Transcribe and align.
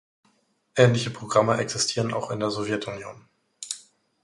Ähnliche 0.75 1.11
Programme 1.11 1.57
existierten 1.59 2.11
auch 2.11 2.31
in 2.31 2.39
der 2.39 2.49
Sowjetunion. 2.49 3.25